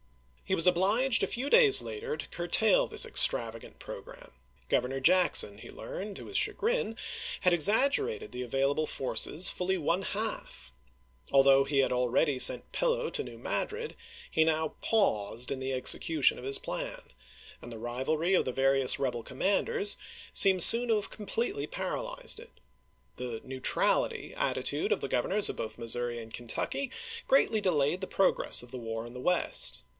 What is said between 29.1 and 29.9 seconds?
the West.